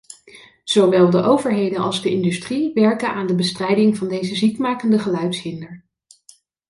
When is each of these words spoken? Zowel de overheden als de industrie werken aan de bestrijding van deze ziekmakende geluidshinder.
Zowel 0.63 1.09
de 1.09 1.21
overheden 1.23 1.79
als 1.79 2.01
de 2.01 2.11
industrie 2.11 2.73
werken 2.73 3.09
aan 3.09 3.27
de 3.27 3.35
bestrijding 3.35 3.97
van 3.97 4.07
deze 4.07 4.35
ziekmakende 4.35 4.99
geluidshinder. 4.99 5.85